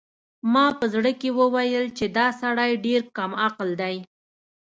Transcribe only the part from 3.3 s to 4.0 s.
عقل دی.